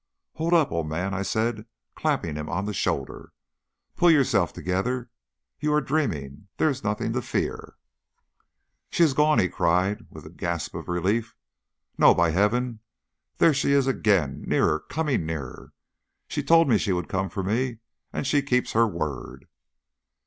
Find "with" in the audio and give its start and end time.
10.09-10.25